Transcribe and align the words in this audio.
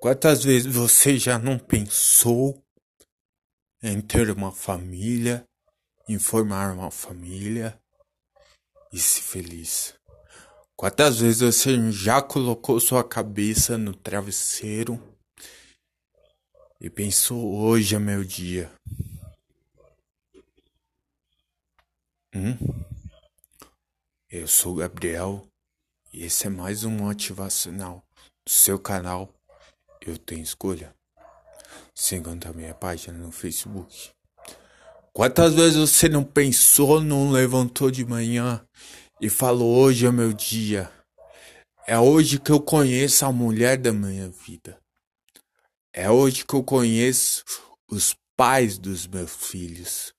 Quantas 0.00 0.42
vezes 0.42 0.74
você 0.74 1.18
já 1.18 1.38
não 1.38 1.58
pensou 1.58 2.64
em 3.82 4.00
ter 4.00 4.30
uma 4.30 4.50
família, 4.50 5.46
em 6.08 6.18
formar 6.18 6.72
uma 6.72 6.90
família 6.90 7.78
e 8.90 8.98
ser 8.98 9.20
feliz? 9.20 9.94
Quantas 10.74 11.18
vezes 11.18 11.42
você 11.42 11.92
já 11.92 12.22
colocou 12.22 12.80
sua 12.80 13.04
cabeça 13.06 13.76
no 13.76 13.94
travesseiro 13.94 14.98
e 16.80 16.88
pensou 16.88 17.54
hoje 17.54 17.94
é 17.94 17.98
meu 17.98 18.24
dia? 18.24 18.72
Hum? 22.34 22.56
Eu 24.30 24.48
sou 24.48 24.72
o 24.72 24.76
Gabriel 24.76 25.46
e 26.10 26.24
esse 26.24 26.46
é 26.46 26.50
mais 26.50 26.84
um 26.84 26.90
motivacional 26.90 28.02
do 28.46 28.50
seu 28.50 28.78
canal 28.78 29.30
eu 30.04 30.16
tenho 30.18 30.42
escolha. 30.42 30.94
Segundo 31.94 32.46
a 32.46 32.52
minha 32.52 32.74
página 32.74 33.18
no 33.18 33.30
Facebook. 33.30 34.10
Quantas 35.12 35.54
vezes 35.54 35.76
você 35.76 36.08
não 36.08 36.24
pensou, 36.24 37.00
não 37.00 37.30
levantou 37.30 37.90
de 37.90 38.04
manhã 38.04 38.64
e 39.20 39.28
falou: 39.28 39.76
Hoje 39.76 40.06
é 40.06 40.12
meu 40.12 40.32
dia. 40.32 40.90
É 41.86 41.98
hoje 41.98 42.38
que 42.38 42.52
eu 42.52 42.60
conheço 42.60 43.24
a 43.24 43.32
mulher 43.32 43.76
da 43.76 43.92
minha 43.92 44.30
vida. 44.30 44.78
É 45.92 46.10
hoje 46.10 46.44
que 46.44 46.54
eu 46.54 46.62
conheço 46.62 47.44
os 47.90 48.14
pais 48.36 48.78
dos 48.78 49.06
meus 49.06 49.34
filhos. 49.34 50.14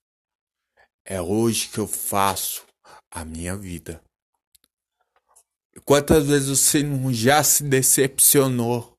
É 1.04 1.20
hoje 1.20 1.68
que 1.68 1.78
eu 1.78 1.88
faço 1.88 2.64
a 3.10 3.24
minha 3.24 3.56
vida. 3.56 4.02
Quantas 5.84 6.26
vezes 6.26 6.48
você 6.48 6.82
não 6.82 7.12
já 7.12 7.42
se 7.42 7.64
decepcionou 7.64 8.91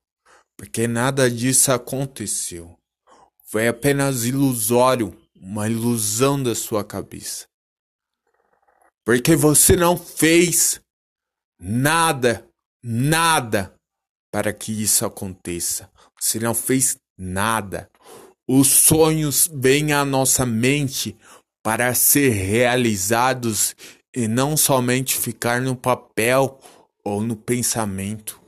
porque 0.57 0.87
nada 0.87 1.29
disso 1.29 1.71
aconteceu. 1.71 2.77
Foi 3.45 3.67
apenas 3.67 4.25
ilusório, 4.25 5.15
uma 5.35 5.67
ilusão 5.67 6.41
da 6.41 6.55
sua 6.55 6.83
cabeça. 6.83 7.47
Porque 9.05 9.35
você 9.35 9.75
não 9.75 9.97
fez 9.97 10.81
nada, 11.59 12.47
nada 12.81 13.75
para 14.31 14.53
que 14.53 14.71
isso 14.71 15.05
aconteça. 15.05 15.89
Você 16.19 16.39
não 16.39 16.53
fez 16.53 16.97
nada. 17.17 17.89
Os 18.47 18.67
sonhos 18.67 19.49
vêm 19.53 19.93
à 19.93 20.03
nossa 20.03 20.45
mente 20.45 21.17
para 21.61 21.93
ser 21.93 22.29
realizados 22.29 23.75
e 24.15 24.27
não 24.27 24.57
somente 24.57 25.17
ficar 25.17 25.61
no 25.61 25.75
papel 25.75 26.59
ou 27.03 27.21
no 27.21 27.35
pensamento. 27.35 28.42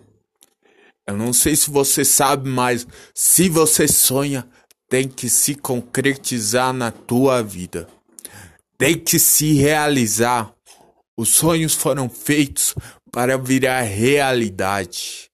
Eu 1.08 1.16
não 1.16 1.31
sei 1.31 1.56
se 1.56 1.70
você 1.70 2.03
sabe, 2.03 2.50
mas 2.50 2.88
se 3.14 3.48
você 3.48 3.88
sonha, 3.88 4.48
tem 4.89 5.08
que 5.08 5.30
se 5.30 5.56
concretizar 5.56 6.73
na 6.73 6.92
tua 6.92 7.44
vida. 7.44 7.88
Tem 8.78 8.97
que 8.97 9.20
se 9.20 9.53
realizar. 9.53 10.53
Os 11.17 11.30
sonhos 11.30 11.73
foram 11.73 12.09
feitos 12.09 12.75
para 13.12 13.38
virar 13.38 13.81
realidade. 13.81 15.30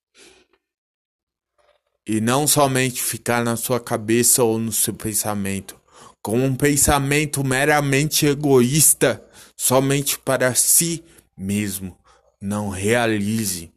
E 2.06 2.20
não 2.20 2.46
somente 2.46 3.02
ficar 3.02 3.44
na 3.44 3.56
sua 3.56 3.80
cabeça 3.80 4.44
ou 4.44 4.60
no 4.60 4.72
seu 4.72 4.94
pensamento, 4.94 5.80
com 6.22 6.38
um 6.38 6.56
pensamento 6.56 7.44
meramente 7.44 8.26
egoísta, 8.26 9.24
somente 9.56 10.20
para 10.20 10.54
si 10.54 11.04
mesmo. 11.38 11.98
Não 12.42 12.70
realize. 12.70 13.72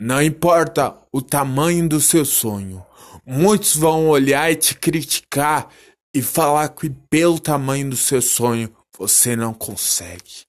Não 0.00 0.22
importa 0.22 0.96
o 1.12 1.20
tamanho 1.20 1.88
do 1.88 2.00
seu 2.00 2.24
sonho, 2.24 2.86
muitos 3.26 3.74
vão 3.74 4.08
olhar 4.08 4.50
e 4.50 4.56
te 4.56 4.74
criticar 4.74 5.68
e 6.14 6.22
falar 6.22 6.68
que 6.68 6.88
pelo 7.10 7.40
tamanho 7.40 7.90
do 7.90 7.96
seu 7.96 8.22
sonho 8.22 8.72
você 8.96 9.34
não 9.34 9.52
consegue. 9.52 10.46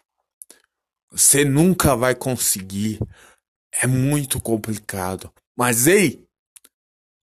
Você 1.12 1.44
nunca 1.44 1.96
vai 1.96 2.14
conseguir. 2.14 3.00
É 3.82 3.88
muito 3.88 4.40
complicado. 4.40 5.32
Mas 5.58 5.88
ei, 5.88 6.24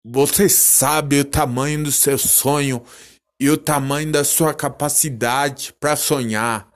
você 0.04 0.48
sabe 0.48 1.20
o 1.20 1.25
tamanho 1.25 1.84
do 1.84 1.93
seu 1.93 2.19
sonho 2.19 2.84
e 3.38 3.48
o 3.50 3.56
tamanho 3.56 4.10
da 4.10 4.25
sua 4.25 4.54
capacidade 4.54 5.72
para 5.78 5.97
sonhar. 5.97 6.69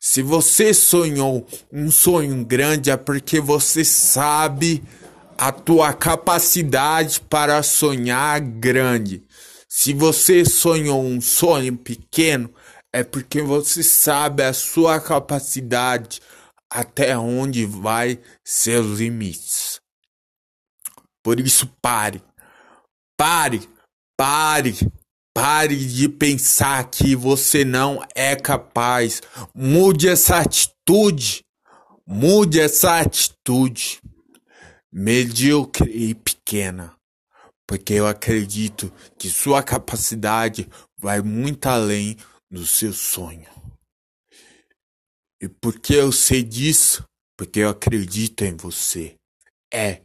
Se 0.00 0.22
você 0.22 0.72
sonhou 0.72 1.46
um 1.72 1.90
sonho 1.90 2.44
grande 2.44 2.90
é 2.90 2.96
porque 2.96 3.40
você 3.40 3.84
sabe 3.84 4.82
a 5.36 5.50
tua 5.50 5.92
capacidade 5.92 7.20
para 7.20 7.62
sonhar 7.62 8.40
grande. 8.40 9.24
Se 9.68 9.92
você 9.92 10.44
sonhou 10.44 11.02
um 11.02 11.20
sonho 11.20 11.76
pequeno, 11.76 12.52
é 12.92 13.02
porque 13.02 13.42
você 13.42 13.82
sabe 13.82 14.42
a 14.44 14.52
sua 14.52 15.00
capacidade 15.00 16.20
até 16.70 17.18
onde 17.18 17.66
vai 17.66 18.20
seus 18.44 18.98
limites. 18.98 19.80
Por 21.22 21.40
isso 21.40 21.66
pare. 21.82 22.22
Pare. 23.16 23.68
Pare 24.16 24.74
Pare 25.40 25.76
de 25.76 26.08
pensar 26.08 26.90
que 26.90 27.14
você 27.14 27.64
não 27.64 28.04
é 28.12 28.34
capaz. 28.34 29.22
Mude 29.54 30.08
essa 30.08 30.40
atitude. 30.40 31.44
Mude 32.04 32.58
essa 32.58 32.98
atitude 32.98 34.00
medíocre 34.92 35.88
e 35.92 36.12
pequena. 36.12 36.92
Porque 37.68 37.92
eu 37.92 38.08
acredito 38.08 38.92
que 39.16 39.30
sua 39.30 39.62
capacidade 39.62 40.68
vai 40.98 41.22
muito 41.22 41.66
além 41.66 42.16
do 42.50 42.66
seu 42.66 42.92
sonho. 42.92 43.48
E 45.40 45.48
por 45.48 45.78
que 45.78 45.94
eu 45.94 46.10
sei 46.10 46.42
disso? 46.42 47.04
Porque 47.36 47.60
eu 47.60 47.68
acredito 47.68 48.42
em 48.42 48.56
você. 48.56 49.14
É, 49.72 50.02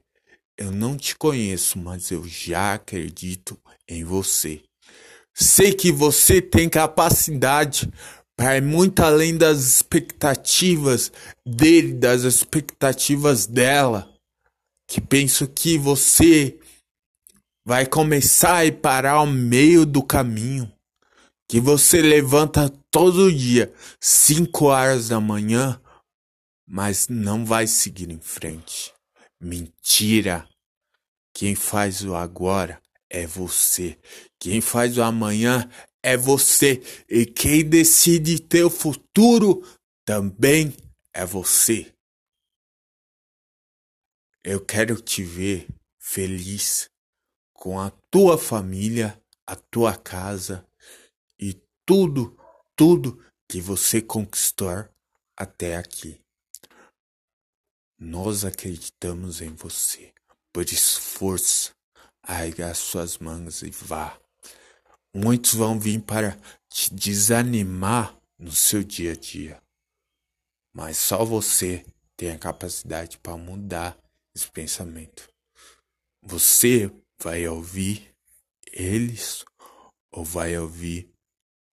eu 0.55 0.71
não 0.71 0.95
te 0.95 1.15
conheço, 1.15 1.79
mas 1.79 2.11
eu 2.11 2.23
já 2.27 2.75
acredito 2.75 3.59
em 3.89 4.03
você. 4.03 4.61
Sei 5.33 5.73
que 5.73 5.91
você 5.91 6.41
tem 6.41 6.69
capacidade 6.69 7.91
para 8.35 8.57
ir 8.57 8.61
muito 8.61 8.99
além 9.01 9.35
das 9.35 9.59
expectativas 9.59 11.11
dele, 11.45 11.93
das 11.93 12.21
expectativas 12.21 13.47
dela. 13.47 14.13
Que 14.87 15.01
penso 15.01 15.47
que 15.47 15.77
você 15.77 16.59
vai 17.65 17.85
começar 17.85 18.65
e 18.65 18.71
parar 18.71 19.13
ao 19.13 19.25
meio 19.25 19.85
do 19.85 20.03
caminho. 20.03 20.71
Que 21.47 21.59
você 21.59 22.01
levanta 22.01 22.69
todo 22.91 23.31
dia, 23.31 23.73
5 23.99 24.65
horas 24.65 25.09
da 25.09 25.19
manhã, 25.19 25.79
mas 26.67 27.07
não 27.07 27.45
vai 27.45 27.65
seguir 27.67 28.09
em 28.09 28.19
frente. 28.19 28.93
Mentira! 29.41 30.47
Quem 31.33 31.55
faz 31.55 32.03
o 32.03 32.15
agora 32.15 32.82
é 33.13 33.27
você. 33.27 33.97
Quem 34.39 34.59
faz 34.59 34.97
o 34.97 35.03
amanhã 35.03 35.69
é 36.01 36.17
você. 36.17 36.81
E 37.07 37.25
quem 37.27 37.63
decide 37.63 38.41
teu 38.41 38.71
futuro 38.71 39.61
também 40.03 40.75
é 41.13 41.23
você. 41.23 41.93
Eu 44.43 44.65
quero 44.65 44.99
te 44.99 45.23
ver 45.23 45.67
feliz 45.99 46.89
com 47.53 47.79
a 47.79 47.91
tua 48.11 48.37
família, 48.37 49.21
a 49.47 49.55
tua 49.55 49.95
casa 49.95 50.67
e 51.39 51.53
tudo, 51.85 52.37
tudo 52.75 53.23
que 53.47 53.61
você 53.61 54.01
conquistou 54.01 54.89
até 55.37 55.77
aqui. 55.77 56.19
Nós 57.97 58.43
acreditamos 58.43 59.39
em 59.39 59.53
você. 59.53 60.11
Por 60.51 60.65
isso, 60.65 60.99
força 60.99 61.71
as 62.23 62.77
suas 62.77 63.17
mãos 63.17 63.61
e 63.61 63.69
vá. 63.69 64.19
Muitos 65.13 65.53
vão 65.53 65.79
vir 65.79 66.01
para 66.01 66.39
te 66.69 66.93
desanimar 66.93 68.17
no 68.39 68.51
seu 68.51 68.83
dia 68.83 69.11
a 69.11 69.15
dia, 69.15 69.61
mas 70.73 70.97
só 70.97 71.23
você 71.23 71.85
tem 72.17 72.31
a 72.31 72.39
capacidade 72.39 73.17
para 73.19 73.37
mudar 73.37 73.97
esse 74.33 74.49
pensamento. 74.49 75.29
Você 76.21 76.91
vai 77.21 77.47
ouvir 77.47 78.15
eles 78.71 79.45
ou 80.11 80.25
vai 80.25 80.57
ouvir 80.57 81.13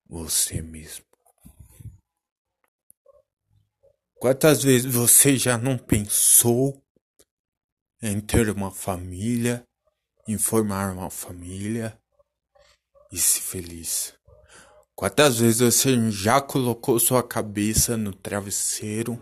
você 0.07 0.61
mesmo? 0.61 1.05
Quantas 4.17 4.63
vezes 4.63 4.93
você 4.93 5.39
já 5.39 5.57
não 5.57 5.79
pensou 5.79 6.85
em 8.03 8.21
ter 8.21 8.51
uma 8.51 8.71
família 8.71 9.67
em 10.27 10.39
formar 10.39 10.93
uma 10.93 11.11
família 11.11 11.99
e 13.11 13.19
ser 13.19 13.41
feliz. 13.41 14.15
Quantas 14.95 15.39
vezes 15.39 15.61
você 15.61 16.11
já 16.11 16.41
colocou 16.41 17.01
sua 17.01 17.23
cabeça 17.23 17.97
no 17.97 18.15
travesseiro 18.15 19.19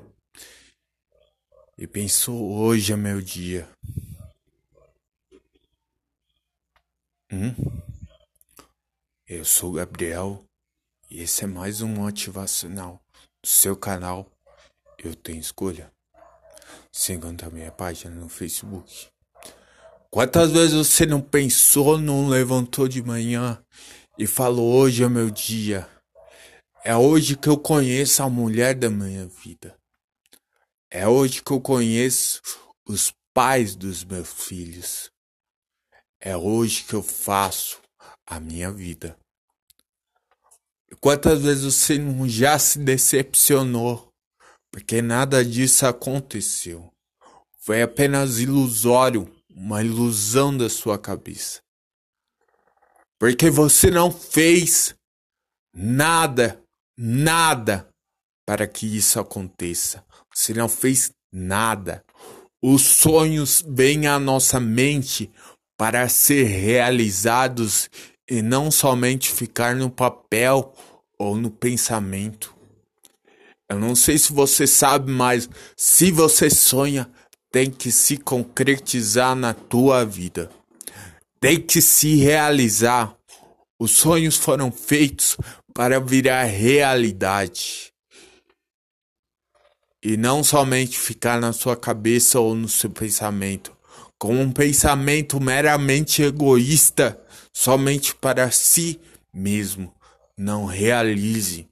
e 1.77 1.87
pensou: 1.87 2.53
hoje 2.53 2.93
é 2.93 2.97
meu 2.97 3.23
dia? 3.23 3.69
Hum? 7.31 7.55
Eu 9.27 9.45
sou 9.45 9.73
Gabriel 9.73 10.45
e 11.11 11.23
esse 11.23 11.45
é 11.45 11.47
mais 11.47 11.81
um 11.81 11.89
motivacional 11.89 13.01
do 13.43 13.49
seu 13.49 13.77
canal 13.77 14.31
Eu 14.99 15.15
Tenho 15.15 15.39
Escolha. 15.39 15.93
Segundo 16.91 17.45
a 17.45 17.51
minha 17.51 17.71
página 17.71 18.15
no 18.15 18.29
Facebook. 18.29 19.11
Quantas 20.11 20.51
vezes 20.53 20.75
você 20.75 21.05
não 21.05 21.21
pensou, 21.21 21.99
não 21.99 22.29
levantou 22.29 22.89
de 22.89 23.03
manhã 23.03 23.63
e 24.19 24.27
falou: 24.27 24.73
Hoje 24.75 25.05
é 25.05 25.09
meu 25.09 25.31
dia. 25.31 25.89
É 26.85 26.97
hoje 26.97 27.37
que 27.37 27.49
eu 27.49 27.59
conheço 27.59 28.23
a 28.23 28.31
mulher 28.31 28.75
da 28.75 28.89
minha 28.89 29.27
vida. 29.27 29.77
É 30.91 31.07
hoje 31.07 31.43
que 31.43 31.53
eu 31.53 31.61
conheço 31.61 32.41
os 32.87 33.13
pais 33.35 33.77
dos 33.77 34.03
meus 34.05 34.33
filhos. 34.33 35.11
É 36.21 36.37
hoje 36.37 36.85
que 36.85 36.95
eu 36.95 37.03
faço 37.03 37.79
a 38.27 38.41
minha 38.41 38.73
vida. 38.73 39.17
Quantas 41.01 41.43
vezes 41.43 41.65
você 41.65 41.99
não 41.99 42.27
já 42.27 42.59
se 42.59 42.79
decepcionou? 42.79 44.09
Porque 44.73 45.03
nada 45.03 45.45
disso 45.45 45.87
aconteceu. 45.87 46.91
Foi 47.59 47.83
apenas 47.83 48.39
ilusório, 48.39 49.31
uma 49.59 49.83
ilusão 49.83 50.57
da 50.57 50.71
sua 50.71 50.97
cabeça. 50.97 51.61
Porque 53.19 53.51
você 53.51 53.91
não 53.91 54.13
fez 54.13 54.95
nada, 55.75 56.63
nada 56.97 57.89
para 58.47 58.69
que 58.69 58.87
isso 58.87 59.19
aconteça. 59.19 60.05
Você 60.33 60.55
não 60.55 60.69
fez 60.69 61.11
nada. 61.33 62.05
Os 62.63 62.83
sonhos 62.83 63.65
vêm 63.67 64.07
à 64.07 64.21
nossa 64.21 64.61
mente 64.61 65.29
para 65.77 66.09
ser 66.09 66.45
realizados 66.45 67.91
e 68.31 68.41
não 68.41 68.71
somente 68.71 69.29
ficar 69.29 69.75
no 69.75 69.91
papel 69.91 70.73
ou 71.19 71.37
no 71.37 71.51
pensamento. 71.51 72.55
Eu 73.69 73.81
não 73.81 73.97
sei 73.97 74.19
se 74.19 74.33
você 74.33 74.69
sabe, 74.69 75.11
mas 75.11 75.51
se 75.77 76.13
você 76.13 76.49
sonha, 76.49 77.11
tem 77.51 77.71
que 77.71 77.91
se 77.91 78.17
concretizar 78.17 79.35
na 79.35 79.55
tua 79.55 80.05
vida. 80.05 80.51
Tem 81.41 81.61
que 81.61 81.81
se 81.81 82.17
realizar. 82.17 83.17
Os 83.81 83.93
sonhos 83.93 84.37
foram 84.37 84.73
feitos 84.73 85.37
para 85.73 86.01
virar 86.01 86.45
realidade. 86.45 87.93
E 90.03 90.17
não 90.17 90.43
somente 90.45 90.99
ficar 90.99 91.41
na 91.41 91.53
sua 91.53 91.77
cabeça 91.77 92.41
ou 92.41 92.55
no 92.55 92.69
seu 92.69 92.91
pensamento 92.91 93.79
com 94.19 94.35
um 94.35 94.51
pensamento 94.51 95.41
meramente 95.41 96.23
egoísta, 96.23 97.19
somente 97.53 98.15
para 98.15 98.51
si 98.51 99.01
mesmo. 99.33 99.95
Não 100.37 100.67
realize. 100.67 101.69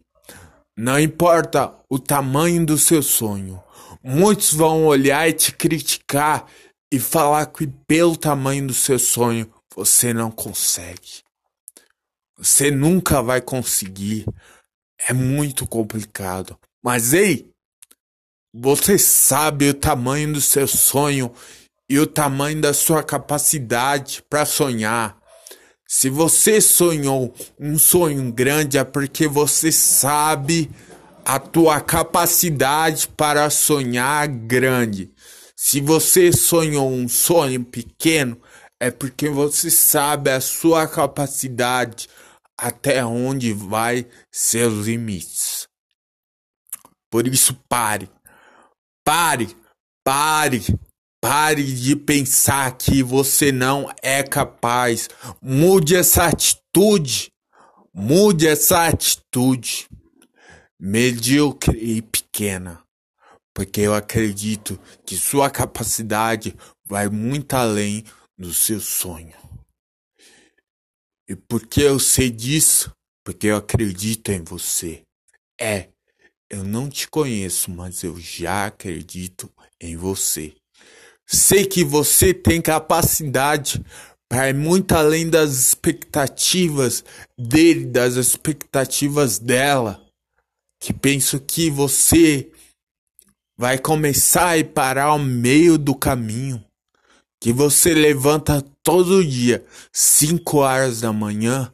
Não 0.76 0.98
importa 0.98 1.74
o 1.90 1.98
tamanho 1.98 2.64
do 2.64 2.78
seu 2.78 3.02
sonho. 3.02 3.60
Muitos 4.08 4.52
vão 4.52 4.86
olhar 4.86 5.28
e 5.28 5.32
te 5.32 5.50
criticar 5.50 6.46
e 6.92 7.00
falar 7.00 7.44
que 7.46 7.66
pelo 7.88 8.16
tamanho 8.16 8.68
do 8.68 8.72
seu 8.72 9.00
sonho 9.00 9.52
você 9.74 10.14
não 10.14 10.30
consegue. 10.30 11.24
Você 12.38 12.70
nunca 12.70 13.20
vai 13.20 13.40
conseguir. 13.40 14.24
É 15.08 15.12
muito 15.12 15.66
complicado. 15.66 16.56
Mas 16.80 17.12
ei, 17.12 17.50
você 18.54 18.96
sabe 18.96 19.70
o 19.70 19.74
tamanho 19.74 20.34
do 20.34 20.40
seu 20.40 20.68
sonho 20.68 21.34
e 21.90 21.98
o 21.98 22.06
tamanho 22.06 22.60
da 22.60 22.72
sua 22.72 23.02
capacidade 23.02 24.22
para 24.30 24.46
sonhar. 24.46 25.18
Se 25.84 26.08
você 26.08 26.60
sonhou 26.60 27.34
um 27.58 27.76
sonho 27.76 28.32
grande 28.32 28.78
é 28.78 28.84
porque 28.84 29.26
você 29.26 29.72
sabe 29.72 30.70
a 31.26 31.40
tua 31.40 31.80
capacidade 31.80 33.08
para 33.08 33.50
sonhar 33.50 34.28
grande. 34.28 35.10
Se 35.56 35.80
você 35.80 36.32
sonhou 36.32 36.88
um 36.88 37.08
sonho 37.08 37.64
pequeno, 37.64 38.40
é 38.78 38.92
porque 38.92 39.28
você 39.28 39.68
sabe 39.68 40.30
a 40.30 40.40
sua 40.40 40.86
capacidade 40.86 42.08
até 42.56 43.04
onde 43.04 43.52
vai 43.52 44.06
seus 44.30 44.86
limites. 44.86 45.66
Por 47.10 47.26
isso 47.26 47.54
pare. 47.68 48.08
Pare. 49.04 49.48
Pare 50.04 50.62
Pare 51.20 51.64
de 51.64 51.96
pensar 51.96 52.70
que 52.78 53.02
você 53.02 53.50
não 53.50 53.92
é 54.00 54.22
capaz. 54.22 55.08
Mude 55.42 55.96
essa 55.96 56.26
atitude. 56.26 57.32
Mude 57.92 58.46
essa 58.46 58.86
atitude 58.86 59.88
medíocre 60.78 61.78
e 61.78 62.02
pequena. 62.02 62.82
Porque 63.54 63.80
eu 63.80 63.94
acredito 63.94 64.78
que 65.04 65.16
sua 65.16 65.50
capacidade 65.50 66.54
vai 66.84 67.08
muito 67.08 67.54
além 67.54 68.04
do 68.36 68.52
seu 68.52 68.80
sonho. 68.80 69.34
E 71.28 71.34
por 71.34 71.66
que 71.66 71.80
eu 71.80 71.98
sei 71.98 72.30
disso? 72.30 72.92
Porque 73.24 73.48
eu 73.48 73.56
acredito 73.56 74.30
em 74.30 74.42
você. 74.44 75.02
É, 75.60 75.88
eu 76.48 76.62
não 76.62 76.88
te 76.88 77.08
conheço, 77.08 77.70
mas 77.70 78.04
eu 78.04 78.18
já 78.20 78.66
acredito 78.66 79.50
em 79.80 79.96
você. 79.96 80.54
Sei 81.26 81.66
que 81.66 81.82
você 81.82 82.32
tem 82.32 82.62
capacidade 82.62 83.82
para 84.28 84.48
ir 84.48 84.54
muito 84.54 84.92
além 84.92 85.28
das 85.28 85.50
expectativas 85.54 87.04
dele, 87.36 87.86
das 87.86 88.14
expectativas 88.14 89.38
dela. 89.38 90.05
Que 90.80 90.92
penso 90.92 91.40
que 91.40 91.70
você 91.70 92.50
vai 93.56 93.78
começar 93.78 94.58
e 94.58 94.64
parar 94.64 95.06
ao 95.06 95.18
meio 95.18 95.78
do 95.78 95.94
caminho. 95.94 96.64
Que 97.40 97.52
você 97.52 97.94
levanta 97.94 98.62
todo 98.82 99.24
dia, 99.24 99.64
5 99.92 100.58
horas 100.58 101.00
da 101.00 101.12
manhã, 101.12 101.72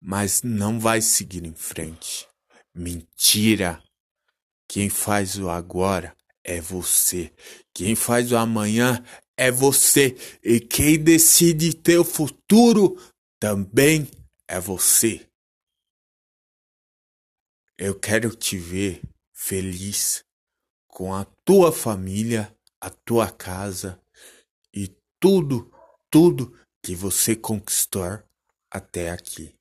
mas 0.00 0.42
não 0.42 0.78
vai 0.78 1.00
seguir 1.00 1.44
em 1.44 1.54
frente. 1.54 2.26
Mentira! 2.74 3.82
Quem 4.68 4.90
faz 4.90 5.38
o 5.38 5.48
agora 5.48 6.14
é 6.44 6.60
você. 6.60 7.32
Quem 7.74 7.94
faz 7.94 8.30
o 8.32 8.36
amanhã 8.36 9.02
é 9.36 9.50
você. 9.50 10.16
E 10.44 10.60
quem 10.60 10.98
decide 10.98 11.74
teu 11.74 12.04
futuro 12.04 12.96
também 13.40 14.08
é 14.46 14.60
você. 14.60 15.26
Eu 17.80 17.96
quero 17.96 18.34
te 18.34 18.58
ver 18.58 19.00
feliz 19.32 20.24
com 20.88 21.14
a 21.14 21.24
tua 21.44 21.70
família, 21.70 22.52
a 22.80 22.90
tua 22.90 23.30
casa 23.30 24.02
e 24.74 24.88
tudo, 25.20 25.72
tudo 26.10 26.58
que 26.82 26.96
você 26.96 27.36
conquistou 27.36 28.20
até 28.68 29.10
aqui. 29.10 29.54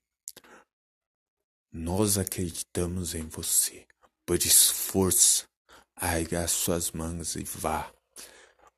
Nós 1.71 2.17
acreditamos 2.17 3.13
em 3.13 3.27
você. 3.27 3.85
Por 4.25 4.37
esforço, 4.37 5.47
as 5.95 6.51
suas 6.51 6.91
mãos 6.91 7.35
e 7.35 7.43
vá. 7.43 7.93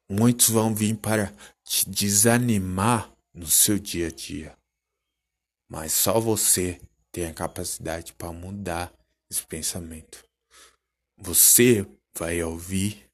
Muitos 0.10 0.50
vão 0.50 0.75
vir 0.75 0.98
para 0.98 1.34
te 1.63 1.89
desanimar 1.89 3.10
no 3.34 3.48
seu 3.48 3.79
dia 3.79 4.08
a 4.08 4.12
dia, 4.12 4.58
mas 5.69 5.93
só 5.93 6.19
você 6.19 6.81
tem 7.10 7.27
a 7.27 7.34
capacidade 7.34 8.12
para 8.13 8.34
mudar 8.34 8.98
esse 9.29 9.45
pensamento. 9.45 10.24
Você 11.17 11.86
vai 12.17 12.41
ouvir 12.41 13.09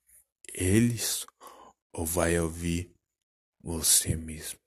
eles 0.53 1.25
ou 1.93 2.05
vai 2.05 2.39
ouvir 2.39 2.91
você 3.62 4.15
mesmo? 4.15 4.60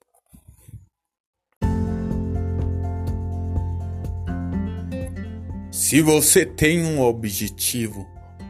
Se 5.71 6.01
você 6.01 6.45
tem 6.45 6.83
um 6.85 7.01
objetivo, 7.01 8.05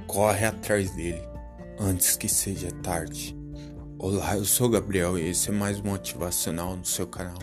corre 0.07 0.45
atrás 0.45 0.91
dele 0.95 1.21
antes 1.79 2.17
que 2.17 2.27
seja 2.27 2.71
tarde. 2.81 3.38
Olá, 4.01 4.37
eu 4.37 4.45
sou 4.45 4.69
Gabriel 4.69 5.19
e 5.19 5.27
esse 5.27 5.49
é 5.49 5.51
mais 5.51 5.81
motivacional 5.81 6.73
no 6.73 6.85
seu 6.85 7.05
canal. 7.05 7.37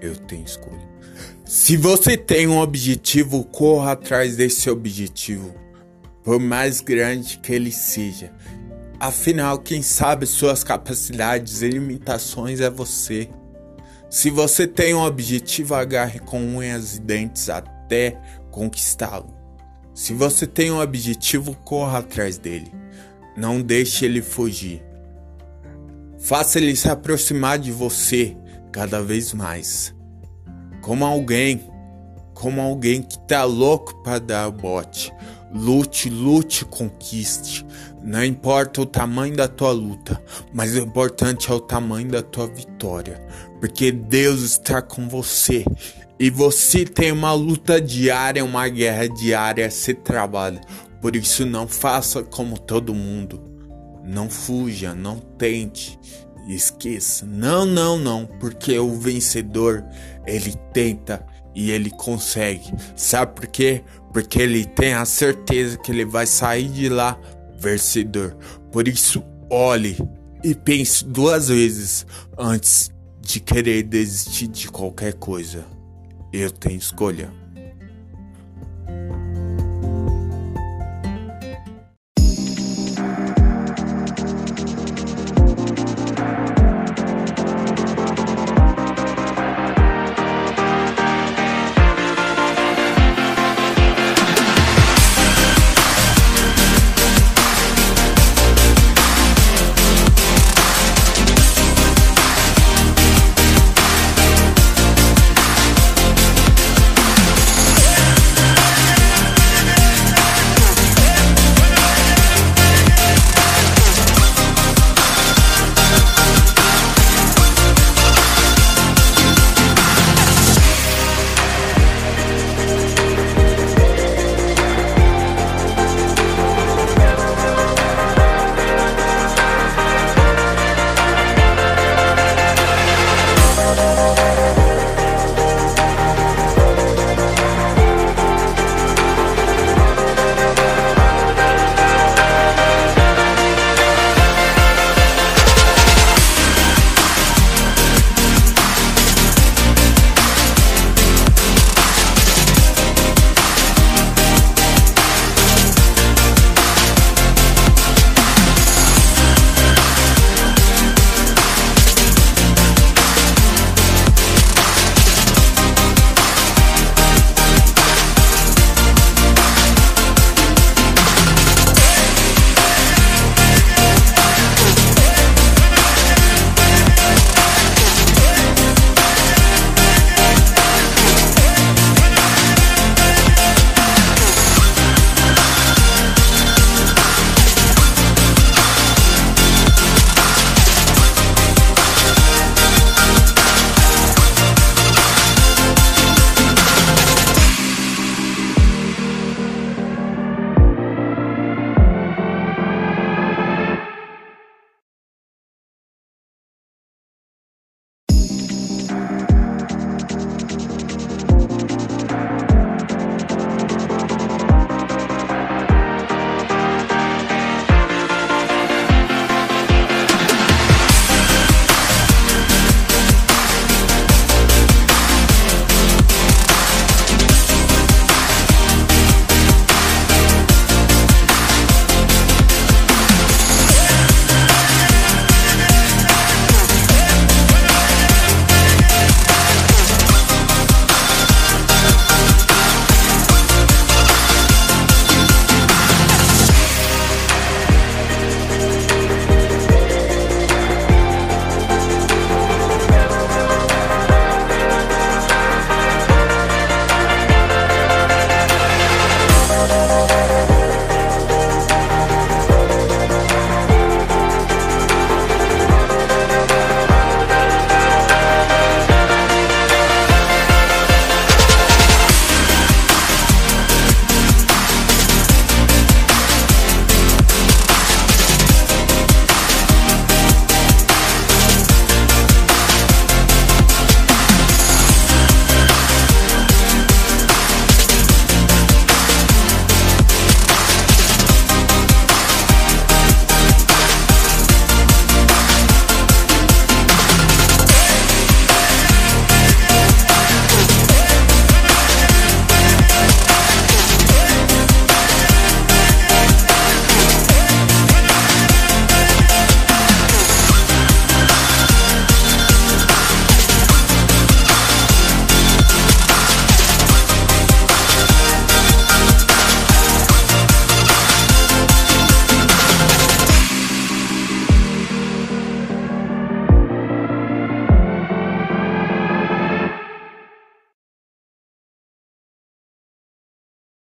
Eu 0.00 0.16
tenho 0.16 0.44
escolha. 0.44 0.82
Se 1.44 1.76
você 1.76 2.16
tem 2.16 2.48
um 2.48 2.58
objetivo, 2.58 3.44
corra 3.44 3.92
atrás 3.92 4.34
desse 4.34 4.68
objetivo, 4.68 5.54
por 6.24 6.40
mais 6.40 6.80
grande 6.80 7.38
que 7.38 7.52
ele 7.52 7.70
seja. 7.70 8.32
Afinal, 8.98 9.60
quem 9.60 9.82
sabe 9.82 10.26
suas 10.26 10.64
capacidades 10.64 11.62
e 11.62 11.68
limitações 11.68 12.58
é 12.58 12.68
você. 12.68 13.30
Se 14.10 14.30
você 14.30 14.66
tem 14.66 14.92
um 14.92 15.04
objetivo, 15.04 15.76
agarre 15.76 16.18
com 16.18 16.40
unhas 16.40 16.96
e 16.96 17.00
dentes 17.00 17.48
até 17.48 18.20
conquistá-lo. 18.50 19.32
Se 19.94 20.12
você 20.12 20.44
tem 20.44 20.72
um 20.72 20.80
objetivo, 20.80 21.54
corra 21.64 21.98
atrás 21.98 22.36
dele. 22.36 22.72
Não 23.36 23.62
deixe 23.62 24.04
ele 24.04 24.20
fugir. 24.20 24.89
Faça 26.20 26.58
ele 26.58 26.76
se 26.76 26.88
aproximar 26.88 27.58
de 27.58 27.72
você 27.72 28.36
cada 28.70 29.02
vez 29.02 29.32
mais. 29.32 29.94
como 30.82 31.04
alguém, 31.04 31.60
como 32.34 32.60
alguém 32.60 33.02
que 33.02 33.18
tá 33.26 33.44
louco 33.44 34.02
para 34.02 34.18
dar 34.18 34.50
bote. 34.50 35.12
Lute, 35.52 36.08
lute, 36.08 36.64
conquiste. 36.64 37.66
Não 38.02 38.24
importa 38.24 38.80
o 38.80 38.86
tamanho 38.86 39.36
da 39.36 39.48
tua 39.48 39.72
luta, 39.72 40.22
mas 40.52 40.74
o 40.74 40.78
importante 40.78 41.50
é 41.50 41.54
o 41.54 41.60
tamanho 41.60 42.08
da 42.08 42.22
tua 42.22 42.46
vitória, 42.46 43.20
porque 43.60 43.92
Deus 43.92 44.42
está 44.42 44.80
com 44.80 45.08
você 45.08 45.64
e 46.18 46.30
você 46.30 46.84
tem 46.84 47.12
uma 47.12 47.32
luta 47.32 47.80
diária, 47.80 48.44
uma 48.44 48.68
guerra 48.68 49.08
diária 49.08 49.66
a 49.66 49.70
ser 49.70 49.94
travada. 49.96 50.60
Por 51.00 51.16
isso, 51.16 51.44
não 51.44 51.66
faça 51.66 52.22
como 52.22 52.58
todo 52.58 52.94
mundo. 52.94 53.49
Não 54.04 54.28
fuja, 54.28 54.94
não 54.94 55.18
tente, 55.18 55.98
esqueça. 56.48 57.26
Não, 57.26 57.64
não, 57.64 57.98
não, 57.98 58.26
porque 58.26 58.78
o 58.78 58.94
vencedor 58.98 59.84
ele 60.26 60.54
tenta 60.72 61.24
e 61.54 61.70
ele 61.70 61.90
consegue. 61.90 62.72
Sabe 62.96 63.34
por 63.34 63.46
quê? 63.46 63.82
Porque 64.12 64.40
ele 64.40 64.64
tem 64.64 64.94
a 64.94 65.04
certeza 65.04 65.78
que 65.78 65.90
ele 65.90 66.04
vai 66.04 66.26
sair 66.26 66.68
de 66.68 66.88
lá 66.88 67.18
vencedor. 67.58 68.36
Por 68.72 68.88
isso, 68.88 69.22
olhe 69.50 69.96
e 70.42 70.54
pense 70.54 71.04
duas 71.04 71.48
vezes 71.48 72.06
antes 72.38 72.90
de 73.20 73.40
querer 73.40 73.82
desistir 73.82 74.48
de 74.48 74.68
qualquer 74.68 75.14
coisa. 75.14 75.64
Eu 76.32 76.50
tenho 76.50 76.78
escolha. 76.78 77.39